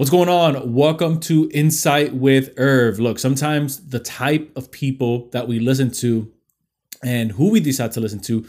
[0.00, 0.72] What's going on?
[0.72, 2.98] Welcome to Insight with Irv.
[2.98, 6.32] Look, sometimes the type of people that we listen to
[7.02, 8.46] and who we decide to listen to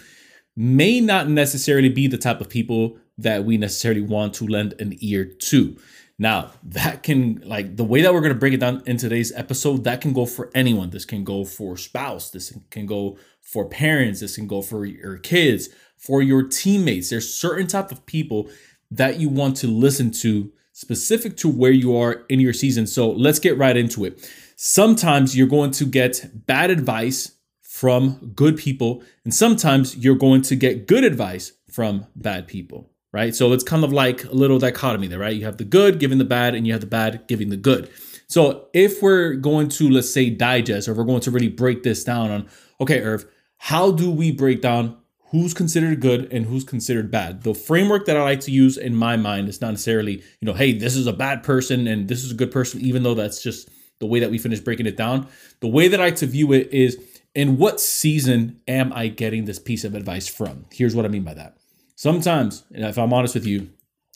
[0.55, 4.95] may not necessarily be the type of people that we necessarily want to lend an
[5.01, 5.75] ear to.
[6.17, 9.33] Now, that can, like, the way that we're going to break it down in today's
[9.33, 10.91] episode, that can go for anyone.
[10.91, 15.18] This can go for spouse, this can go for parents, this can go for your
[15.18, 17.09] kids, for your teammates.
[17.09, 18.49] There's certain type of people
[18.89, 22.88] that you want to listen to specific to where you are in your season.
[22.88, 24.27] So let's get right into it.
[24.58, 30.55] Sometimes you're going to get bad advice from good people, and sometimes you're going to
[30.55, 33.34] get good advice from bad people, right?
[33.35, 35.35] So it's kind of like a little dichotomy there, right?
[35.35, 37.90] You have the good giving the bad, and you have the bad giving the good.
[38.27, 42.04] So if we're going to, let's say, digest, or we're going to really break this
[42.04, 43.26] down on, okay, Irv,
[43.57, 44.98] how do we break down
[45.31, 47.44] who's considered good and who's considered bad.
[47.44, 50.54] The framework that I like to use in my mind is not necessarily, you know,
[50.54, 53.41] hey, this is a bad person and this is a good person, even though that's
[53.41, 55.27] just the way that we finish breaking it down.
[55.62, 56.98] The way that I like to view it is
[57.34, 60.65] in what season am I getting this piece of advice from?
[60.70, 61.57] Here's what I mean by that.
[61.96, 63.70] Sometimes, if I'm honest with you,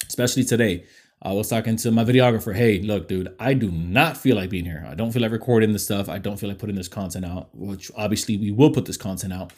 [0.07, 0.83] especially today,
[1.21, 2.53] I was talking to my videographer.
[2.53, 4.85] Hey, look, dude, I do not feel like being here.
[4.89, 6.09] I don't feel like recording this stuff.
[6.09, 9.31] I don't feel like putting this content out, which obviously we will put this content
[9.31, 9.53] out.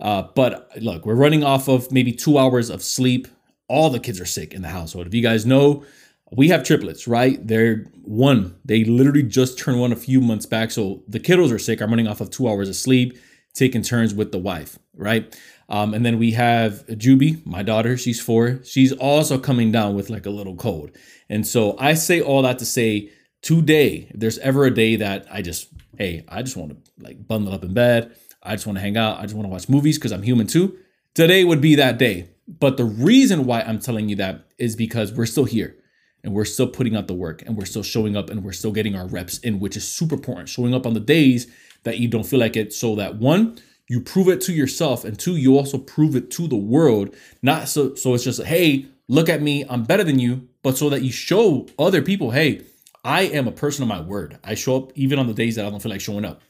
[0.00, 3.28] Uh, but look, we're running off of maybe two hours of sleep.
[3.68, 5.06] All the kids are sick in the household.
[5.06, 5.84] If you guys know,
[6.32, 7.44] we have triplets, right?
[7.46, 8.56] They're one.
[8.64, 10.70] They literally just turned one a few months back.
[10.70, 11.80] So the kiddos are sick.
[11.80, 13.18] I'm running off of two hours of sleep,
[13.54, 15.36] taking turns with the wife, right?
[15.68, 17.96] Um, and then we have Juby, my daughter.
[17.96, 18.60] She's four.
[18.64, 20.90] She's also coming down with like a little cold.
[21.28, 23.10] And so I say all that to say
[23.42, 27.26] today, if there's ever a day that I just, hey, I just want to like
[27.26, 28.16] bundle up in bed.
[28.42, 29.18] I just want to hang out.
[29.18, 30.78] I just want to watch movies because I'm human too.
[31.14, 32.30] Today would be that day.
[32.48, 35.76] But the reason why I'm telling you that is because we're still here
[36.24, 38.72] and we're still putting out the work and we're still showing up and we're still
[38.72, 40.48] getting our reps in, which is super important.
[40.48, 41.46] Showing up on the days
[41.84, 45.18] that you don't feel like it so that one, you prove it to yourself and
[45.18, 47.14] two, you also prove it to the world.
[47.42, 50.90] Not so so it's just hey, look at me, I'm better than you, but so
[50.90, 52.62] that you show other people, hey,
[53.04, 54.38] I am a person of my word.
[54.44, 56.42] I show up even on the days that I don't feel like showing up.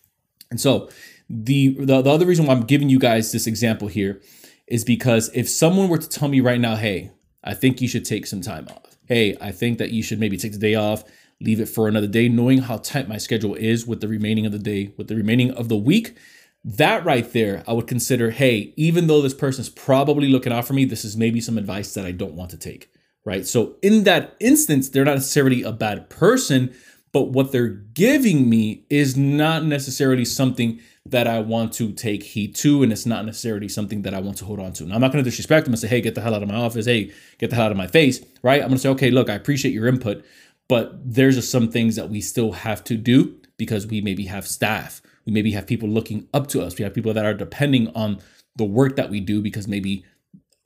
[0.50, 0.90] And so
[1.30, 4.20] the, the the other reason why I'm giving you guys this example here
[4.66, 7.12] is because if someone were to tell me right now, hey,
[7.44, 8.96] I think you should take some time off.
[9.06, 11.04] Hey, I think that you should maybe take the day off,
[11.40, 14.52] leave it for another day, knowing how tight my schedule is with the remaining of
[14.52, 16.16] the day, with the remaining of the week.
[16.64, 20.74] That right there, I would consider, hey, even though this person's probably looking out for
[20.74, 22.90] me, this is maybe some advice that I don't want to take.
[23.24, 23.46] Right.
[23.46, 26.74] So in that instance, they're not necessarily a bad person,
[27.12, 32.54] but what they're giving me is not necessarily something that I want to take heed
[32.56, 34.84] to, and it's not necessarily something that I want to hold on to.
[34.84, 36.48] Now, I'm not going to disrespect them and say, hey, get the hell out of
[36.48, 36.86] my office.
[36.86, 38.60] Hey, get the hell out of my face, right?
[38.60, 40.24] I'm going to say, okay, look, I appreciate your input,
[40.68, 44.46] but there's just some things that we still have to do because we maybe have
[44.46, 45.02] staff.
[45.26, 46.78] We maybe have people looking up to us.
[46.78, 48.20] We have people that are depending on
[48.56, 50.04] the work that we do because maybe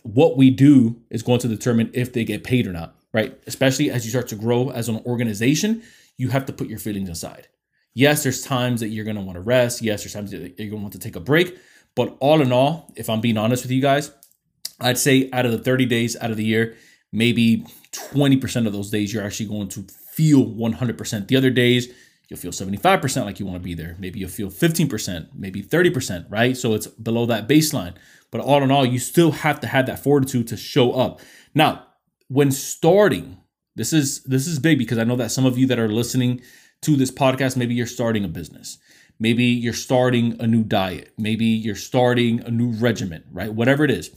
[0.02, 3.38] what we do is going to determine if they get paid or not, right?
[3.46, 5.82] Especially as you start to grow as an organization,
[6.16, 7.48] you have to put your feelings aside.
[7.94, 9.82] Yes, there's times that you're going to want to rest.
[9.82, 11.56] Yes, there's times that you're going to want to take a break.
[11.94, 14.10] But all in all, if I'm being honest with you guys,
[14.80, 16.76] I'd say out of the 30 days out of the year,
[17.12, 21.28] maybe 20% of those days you're actually going to feel 100%.
[21.28, 21.92] The other days,
[22.28, 23.96] you'll feel 75% like you want to be there.
[23.98, 26.56] Maybe you'll feel 15%, maybe 30%, right?
[26.56, 27.94] So it's below that baseline.
[28.30, 31.20] But all in all, you still have to have that fortitude to show up.
[31.54, 31.86] Now,
[32.28, 33.38] when starting,
[33.76, 36.40] this is this is big because I know that some of you that are listening
[36.82, 38.78] to this podcast, maybe you're starting a business.
[39.18, 41.12] Maybe you're starting a new diet.
[41.16, 43.52] Maybe you're starting a new regimen, right?
[43.52, 44.10] Whatever it is.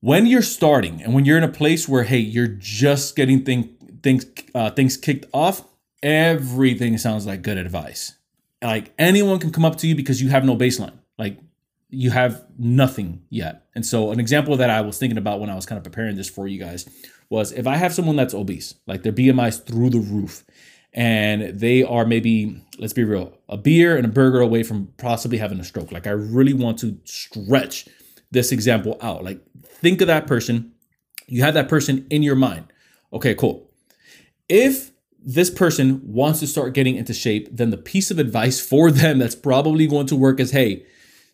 [0.00, 3.76] When you're starting and when you're in a place where, hey, you're just getting thing,
[4.02, 5.62] things uh, things kicked off,
[6.02, 8.14] everything sounds like good advice.
[8.62, 10.98] Like anyone can come up to you because you have no baseline.
[11.18, 11.38] Like
[11.90, 13.66] you have nothing yet.
[13.74, 16.16] And so, an example that I was thinking about when I was kind of preparing
[16.16, 16.88] this for you guys
[17.28, 20.44] was if I have someone that's obese, like their BMI is through the roof,
[20.92, 25.38] and they are maybe, let's be real, a beer and a burger away from possibly
[25.38, 25.92] having a stroke.
[25.92, 27.88] Like, I really want to stretch
[28.30, 29.22] this example out.
[29.22, 30.72] Like, think of that person.
[31.26, 32.72] You have that person in your mind.
[33.12, 33.70] Okay, cool.
[34.48, 34.90] If
[35.22, 39.18] this person wants to start getting into shape, then the piece of advice for them
[39.18, 40.86] that's probably going to work is hey,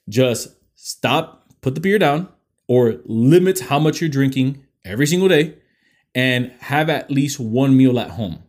[0.08, 2.28] just stop, put the beer down,
[2.68, 5.56] or limit how much you're drinking every single day
[6.14, 8.42] and have at least one meal at home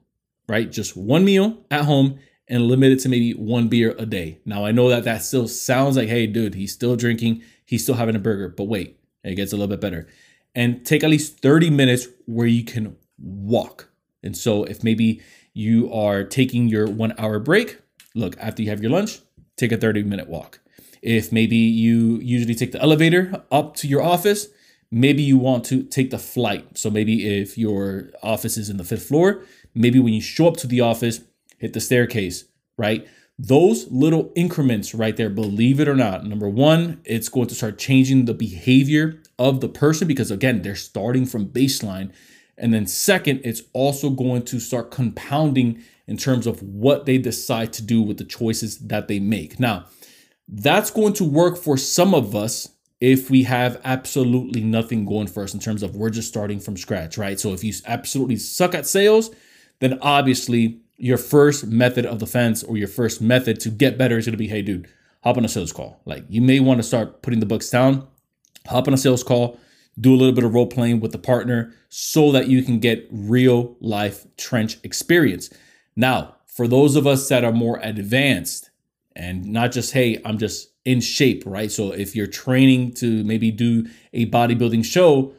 [0.48, 0.71] right?
[0.71, 4.39] Just one meal at home and limit it to maybe one beer a day.
[4.45, 7.95] Now, I know that that still sounds like, hey, dude, he's still drinking, he's still
[7.95, 10.07] having a burger, but wait, it gets a little bit better.
[10.56, 13.89] And take at least 30 minutes where you can walk,
[14.24, 15.21] And so if maybe
[15.53, 17.80] you are taking your one hour break,
[18.15, 19.19] look, after you have your lunch,
[19.56, 20.60] take a 30 minute walk.
[21.07, 24.48] If maybe you usually take the elevator up to your office,
[24.92, 26.77] maybe you want to take the flight.
[26.77, 30.57] So maybe if your office is in the fifth floor, maybe when you show up
[30.57, 31.21] to the office,
[31.59, 32.44] hit the staircase,
[32.77, 33.07] right?
[33.39, 37.77] Those little increments right there, believe it or not, number one, it's going to start
[37.77, 42.12] changing the behavior of the person because again, they're starting from baseline.
[42.57, 47.71] And then second, it's also going to start compounding in terms of what they decide
[47.74, 49.57] to do with the choices that they make.
[49.57, 49.86] Now,
[50.47, 55.44] that's going to work for some of us if we have absolutely nothing going for
[55.44, 57.39] us in terms of we're just starting from scratch, right?
[57.39, 59.29] So if you absolutely suck at sales,
[59.79, 64.25] then obviously your first method of defense or your first method to get better is
[64.25, 64.89] going to be, hey, dude,
[65.23, 66.01] hop on a sales call.
[66.05, 68.07] Like you may want to start putting the books down,
[68.65, 69.59] hop on a sales call,
[70.00, 73.07] do a little bit of role playing with the partner so that you can get
[73.11, 75.50] real life trench experience.
[75.95, 78.71] Now, for those of us that are more advanced
[79.17, 81.71] and not just, hey, I'm just in shape, right?
[81.71, 85.33] So if you're training to maybe do a bodybuilding show,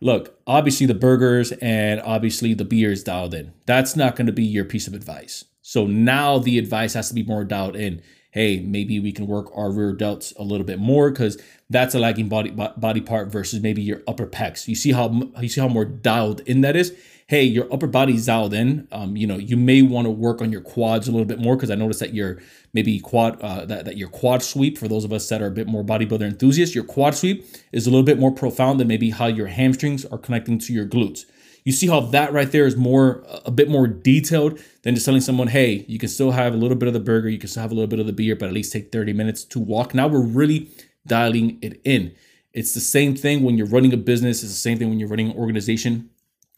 [0.00, 3.52] look, obviously the burgers and obviously the beer is dialed in.
[3.66, 5.44] That's not going to be your piece of advice.
[5.60, 8.00] So now the advice has to be more dialed in.
[8.30, 11.98] Hey, maybe we can work our rear delts a little bit more because that's a
[11.98, 14.68] lagging body body part versus maybe your upper pecs.
[14.68, 16.94] You see how you see how more dialed in that is
[17.28, 18.86] hey, your upper body's dialed in.
[18.92, 21.56] Um, you know, you may want to work on your quads a little bit more
[21.56, 22.38] because I noticed that your
[22.72, 25.50] maybe quad uh, that, that your quad sweep for those of us that are a
[25.50, 29.10] bit more bodybuilder enthusiasts, your quad sweep is a little bit more profound than maybe
[29.10, 31.24] how your hamstrings are connecting to your glutes.
[31.64, 35.20] You see how that right there is more a bit more detailed than just telling
[35.20, 37.62] someone, hey, you can still have a little bit of the burger, you can still
[37.62, 39.92] have a little bit of the beer, but at least take 30 minutes to walk.
[39.92, 40.70] Now we're really
[41.08, 42.14] dialing it in.
[42.52, 45.08] It's the same thing when you're running a business, it's the same thing when you're
[45.08, 46.10] running an organization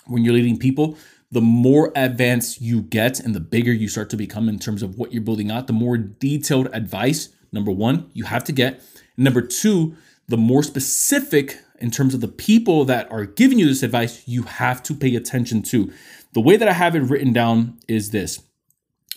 [0.07, 0.97] when you're leading people,
[1.31, 4.97] the more advanced you get and the bigger you start to become in terms of
[4.97, 8.83] what you're building out, the more detailed advice, number one, you have to get.
[9.17, 9.95] Number two,
[10.27, 14.43] the more specific in terms of the people that are giving you this advice, you
[14.43, 15.93] have to pay attention to.
[16.33, 18.43] The way that I have it written down is this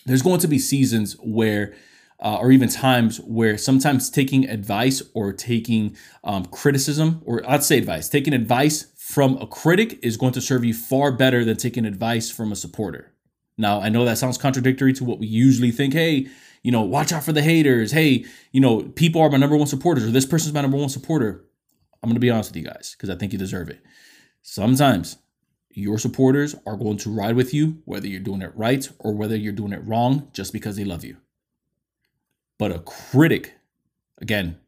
[0.04, 1.74] there's going to be seasons where
[2.20, 7.78] uh, or even times where sometimes taking advice or taking um, criticism, or I'd say
[7.78, 11.84] advice, taking advice from a critic is going to serve you far better than taking
[11.84, 13.12] advice from a supporter.
[13.58, 15.92] Now, I know that sounds contradictory to what we usually think.
[15.92, 16.28] Hey,
[16.62, 17.90] you know, watch out for the haters.
[17.90, 20.88] Hey, you know, people are my number one supporters, or this person's my number one
[20.88, 21.44] supporter.
[22.00, 23.80] I'm going to be honest with you guys because I think you deserve it.
[24.40, 25.18] Sometimes
[25.70, 29.34] your supporters are going to ride with you, whether you're doing it right or whether
[29.34, 31.16] you're doing it wrong, just because they love you.
[32.56, 33.54] But a critic,
[34.20, 34.60] again,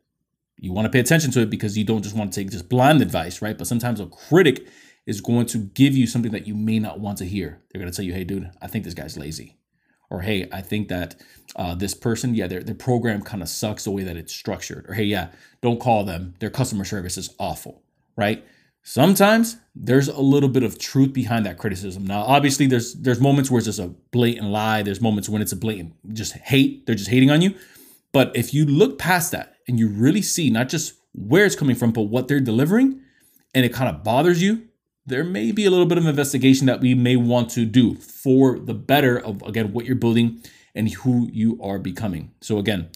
[0.58, 2.68] you want to pay attention to it because you don't just want to take just
[2.68, 3.56] blind advice, right?
[3.56, 4.66] But sometimes a critic
[5.06, 7.60] is going to give you something that you may not want to hear.
[7.70, 9.58] They're going to tell you, hey, dude, I think this guy's lazy.
[10.10, 11.16] Or hey, I think that
[11.56, 14.86] uh, this person, yeah, their, their program kind of sucks the way that it's structured.
[14.88, 15.30] Or hey, yeah,
[15.60, 16.34] don't call them.
[16.38, 17.82] Their customer service is awful,
[18.16, 18.44] right?
[18.82, 22.06] Sometimes there's a little bit of truth behind that criticism.
[22.06, 24.82] Now, obviously, there's there's moments where it's just a blatant lie.
[24.82, 26.84] There's moments when it's a blatant just hate.
[26.84, 27.54] They're just hating on you.
[28.12, 31.76] But if you look past that and you really see not just where it's coming
[31.76, 33.00] from, but what they're delivering,
[33.54, 34.68] and it kind of bothers you,
[35.06, 38.58] there may be a little bit of investigation that we may want to do for
[38.58, 40.42] the better of, again, what you're building
[40.74, 42.32] and who you are becoming.
[42.40, 42.88] So, again,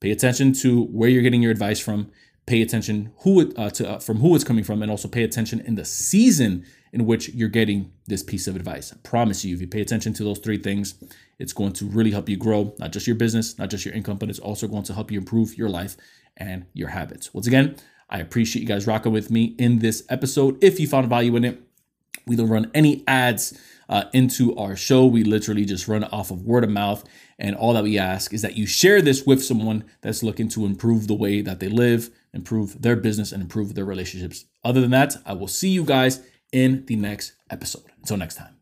[0.00, 2.10] pay attention to where you're getting your advice from,
[2.50, 5.22] pay attention who it, uh, to, uh, from who it's coming from, and also pay
[5.22, 8.92] attention in the season in which you're getting this piece of advice.
[8.92, 10.94] I promise you, if you pay attention to those three things,
[11.38, 14.18] it's going to really help you grow, not just your business, not just your income,
[14.18, 15.96] but it's also going to help you improve your life
[16.36, 17.32] and your habits.
[17.32, 17.76] Once again,
[18.08, 20.58] I appreciate you guys rocking with me in this episode.
[20.60, 21.62] If you found value in it,
[22.30, 23.58] we don't run any ads
[23.88, 25.04] uh, into our show.
[25.04, 27.04] We literally just run off of word of mouth.
[27.40, 30.64] And all that we ask is that you share this with someone that's looking to
[30.64, 34.44] improve the way that they live, improve their business, and improve their relationships.
[34.62, 36.20] Other than that, I will see you guys
[36.52, 37.90] in the next episode.
[37.98, 38.59] Until next time.